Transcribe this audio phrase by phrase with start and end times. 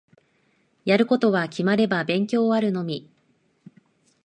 [0.83, 3.07] やること決まれば勉強あるのみ。